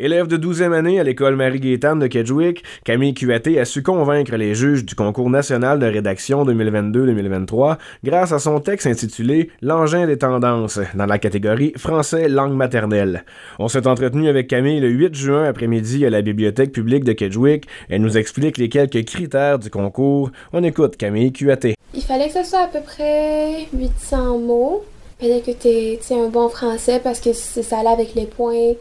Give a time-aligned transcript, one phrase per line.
[0.00, 4.54] Élève de 12e année à l'école Marie-Gaétane de Kedgewick, Camille Cuaté a su convaincre les
[4.54, 10.80] juges du concours national de rédaction 2022-2023 grâce à son texte intitulé L'engin des tendances
[10.94, 13.26] dans la catégorie français langue maternelle.
[13.58, 17.66] On s'est entretenu avec Camille le 8 juin après-midi à la bibliothèque publique de Kedgewick.
[17.90, 20.30] Elle nous explique les quelques critères du concours.
[20.54, 21.74] On écoute Camille Cuaté.
[21.92, 24.82] Il fallait que ce soit à peu près 800 mots.
[25.20, 28.72] Il fallait que tu aies un bon français parce que ça allait avec les points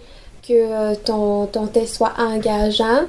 [0.41, 3.05] que euh, ton, ton test soit engageant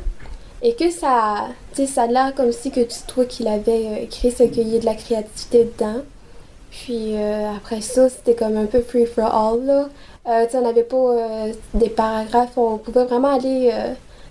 [0.63, 4.31] et que ça, ça a l'air comme si que tu, toi qui l'avais euh, écrit,
[4.31, 6.03] c'est qu'il y ait de la créativité dedans.
[6.71, 9.65] Puis euh, après ça, c'était comme un peu free for all.
[9.65, 9.89] Là.
[10.25, 13.73] on n'avait pas des paragraphes, on pouvait vraiment aller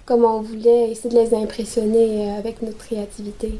[0.05, 3.59] comme on voulait, essayer de les impressionner avec notre créativité.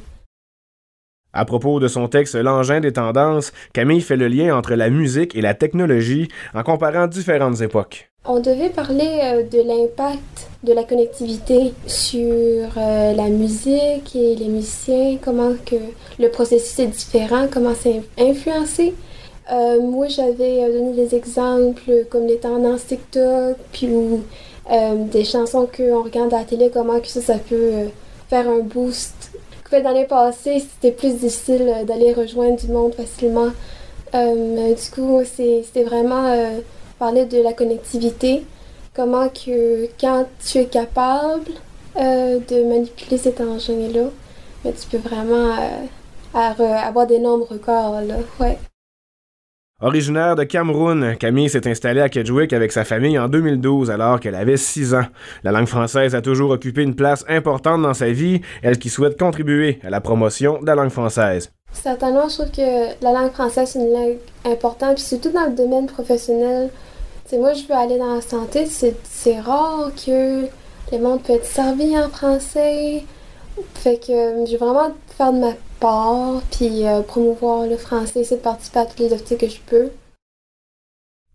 [1.32, 5.36] À propos de son texte L'engin des tendances, Camille fait le lien entre la musique
[5.36, 8.09] et la technologie en comparant différentes époques.
[8.26, 14.50] On devait parler euh, de l'impact de la connectivité sur euh, la musique et les
[14.50, 15.78] musiciens, comment que
[16.20, 18.94] le processus est différent, comment c'est influencé.
[19.52, 23.88] Euh, moi, j'avais donné des exemples comme les tendances TikTok, puis
[25.12, 27.88] des chansons qu'on regarde à la télé, comment que ça, ça peut
[28.30, 29.32] faire un boost
[29.72, 33.50] dans l'année passée, c'était plus difficile d'aller rejoindre du monde facilement.
[34.14, 36.36] Du coup, c'était vraiment
[37.00, 38.46] euh, parler de la connectivité.
[38.96, 41.52] Comment que quand tu es capable
[41.96, 44.10] de manipuler cet engin-là,
[44.64, 45.56] ben, tu peux vraiment
[46.34, 48.02] avoir des nombres records.
[48.02, 48.16] Là.
[48.40, 48.58] Ouais.
[49.82, 54.36] Originaire de Cameroun, Camille s'est installée à Kedgewick avec sa famille en 2012 alors qu'elle
[54.36, 55.06] avait 6 ans.
[55.46, 59.18] La langue française a toujours occupé une place importante dans sa vie, elle qui souhaite
[59.18, 61.54] contribuer à la promotion de la langue française.
[61.72, 65.56] Certainement, je trouve que la langue française est une langue importante, puis surtout dans le
[65.56, 66.70] domaine professionnel.
[67.30, 70.46] C'est moi, je veux aller dans la santé, c'est rare que
[70.92, 73.04] le monde peut être servi en français.
[73.76, 78.38] Fait que je veux vraiment faire de ma part, puis euh, promouvoir le français, essayer
[78.38, 79.92] de participer à toutes les activités que je peux.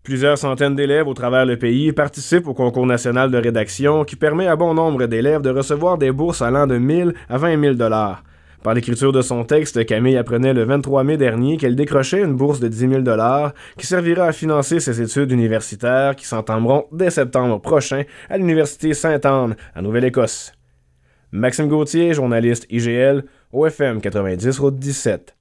[0.02, 4.48] Plusieurs centaines d'élèves au travers le pays participent au concours national de rédaction qui permet
[4.48, 8.24] à bon nombre d'élèves de recevoir des bourses allant de 1000 à 20 000 dollars.
[8.64, 12.60] Par l'écriture de son texte, Camille apprenait le 23 mai dernier qu'elle décrochait une bourse
[12.60, 17.60] de 10 000 dollars qui servira à financer ses études universitaires qui s'entameront dès septembre
[17.60, 20.52] prochain à l'Université Sainte-Anne, en Nouvelle-Écosse.
[21.30, 25.36] Maxime Gauthier, journaliste IGL, OFM 90 Route 17.